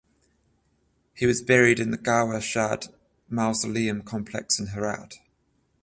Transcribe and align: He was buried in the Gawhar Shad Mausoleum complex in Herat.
He 1.13 1.27
was 1.27 1.43
buried 1.43 1.79
in 1.79 1.91
the 1.91 1.97
Gawhar 1.99 2.41
Shad 2.41 2.87
Mausoleum 3.29 4.01
complex 4.01 4.57
in 4.57 4.69
Herat. 4.69 5.19